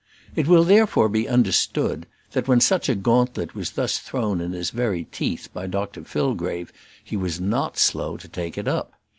It 0.35 0.47
will 0.47 0.63
therefore 0.63 1.09
be 1.09 1.27
understood, 1.29 2.07
that 2.31 2.47
when 2.47 2.59
such 2.59 2.89
a 2.89 2.95
gauntlet 2.95 3.53
was 3.53 3.69
thus 3.73 3.99
thrown 3.99 4.41
in 4.41 4.51
his 4.51 4.71
very 4.71 5.03
teeth 5.11 5.49
by 5.53 5.67
Dr 5.67 6.01
Fillgrave, 6.03 6.73
he 7.03 7.15
was 7.15 7.39
not 7.39 7.77
slow 7.77 8.17
to 8.17 8.27
take 8.27 8.57
it 8.57 8.67
up. 8.67 8.93